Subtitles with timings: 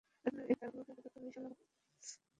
[0.25, 1.63] আপনার এই দাঁড়াগুলোকে আপাতত আমিই সামলাবো।